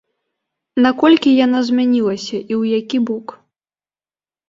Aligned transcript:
Наколькі 0.85 1.35
яна 1.45 1.59
змянілася, 1.69 2.35
і 2.35 2.43
ў 2.61 2.83
які 2.83 2.97
бок? 3.11 3.27